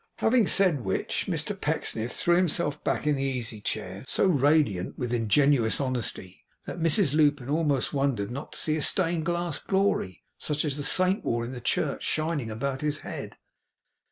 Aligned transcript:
Having 0.17 0.47
said 0.47 0.83
which, 0.83 1.25
Mr 1.29 1.53
Pecksniff 1.55 2.11
threw 2.11 2.35
himself 2.35 2.83
back 2.83 3.05
in 3.05 3.13
the 3.15 3.21
easy 3.23 3.61
chair; 3.61 4.03
so 4.07 4.25
radiant 4.25 4.97
with 4.97 5.13
ingenuous 5.13 5.79
honesty, 5.79 6.43
that 6.65 6.79
Mrs 6.79 7.13
Lupin 7.13 7.51
almost 7.51 7.93
wondered 7.93 8.31
not 8.31 8.51
to 8.53 8.57
see 8.59 8.75
a 8.75 8.81
stained 8.81 9.27
glass 9.27 9.59
Glory, 9.59 10.23
such 10.39 10.65
as 10.65 10.75
the 10.77 10.83
Saint 10.83 11.23
wore 11.23 11.45
in 11.45 11.51
the 11.51 11.61
church, 11.61 12.01
shining 12.01 12.49
about 12.49 12.81
his 12.81 12.97
head. 13.05 13.37